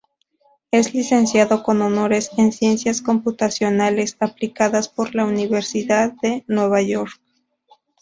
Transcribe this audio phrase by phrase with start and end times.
[0.71, 7.21] Es Licenciado con honores en Ciencias Computacionales Aplicadas por la Universidad de Nueva York.